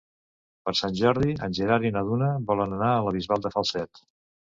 Per 0.67 0.71
Sant 0.77 0.95
Jordi 0.99 1.35
en 1.47 1.53
Gerard 1.57 1.85
i 1.87 1.91
na 1.97 2.03
Duna 2.07 2.29
volen 2.47 2.73
anar 2.79 2.89
a 2.95 3.05
la 3.09 3.13
Bisbal 3.19 3.45
de 3.45 3.53
Falset. 3.57 4.03